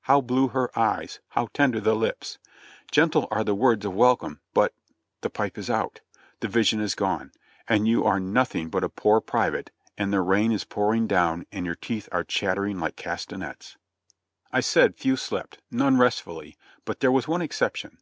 [0.00, 1.20] How blue her eyes!
[1.28, 2.38] How tender the lips!
[2.90, 4.74] Gentle are the words of welcome, but—
[5.20, 6.00] the pipe is out;
[6.40, 7.30] the vision is gone,
[7.68, 11.64] and you are nothing but a poor private, and the rain is pouring down and
[11.64, 13.76] your teeth are chattering like castanets."
[14.52, 17.98] I said few slept, none restfully, but there was one exception.